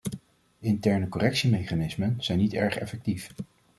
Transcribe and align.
Interne 0.59 1.09
correctiemechanismen 1.09 2.15
zijn 2.23 2.37
niet 2.39 2.53
erg 2.53 2.77
effectief. 2.77 3.33